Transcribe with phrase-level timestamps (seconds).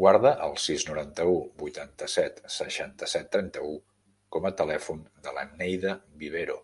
[0.00, 1.32] Guarda el sis, noranta-u,
[1.62, 3.74] vuitanta-set, seixanta-set, trenta-u
[4.38, 6.60] com a telèfon de la Neida Vivero.